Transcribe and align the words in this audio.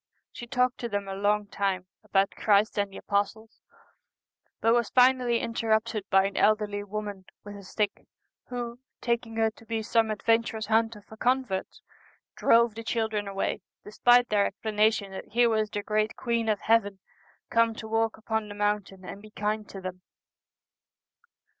She 0.31 0.47
talked 0.47 0.79
to 0.79 0.89
them 0.89 1.07
a 1.07 1.13
long 1.13 1.45
time 1.45 1.85
about 2.03 2.31
Christ 2.31 2.79
and 2.79 2.91
the 2.91 2.97
apostles, 2.97 3.61
but 4.59 4.73
was 4.73 4.89
finally 4.89 5.37
interrupted 5.39 6.09
by 6.09 6.25
an 6.25 6.35
elderly 6.37 6.83
woman 6.83 7.25
with 7.43 7.55
a 7.55 7.61
stick, 7.61 8.07
who, 8.47 8.79
taking 8.99 9.35
her 9.35 9.51
to 9.51 9.63
be 9.63 9.83
some 9.83 10.07
adven 10.09 10.39
turous 10.41 10.65
hunter 10.65 11.03
for 11.03 11.17
converts, 11.17 11.83
drove 12.35 12.73
the 12.73 12.83
children 12.83 13.27
away, 13.27 13.61
despite 13.83 14.29
their 14.29 14.47
explanation 14.47 15.11
that 15.11 15.27
here 15.33 15.51
was 15.51 15.69
the 15.69 15.83
great 15.83 16.15
Queen 16.15 16.49
of 16.49 16.61
Heaven 16.61 16.97
come 17.51 17.75
to 17.75 17.87
walk 17.87 18.17
upon 18.17 18.47
the 18.47 18.55
mountain 18.55 19.05
and 19.05 19.21
be 19.21 19.29
kind 19.29 19.69
to 19.69 19.79
them. 19.81 20.01